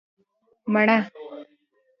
🍏 0.71 0.73
مڼه 0.73 0.97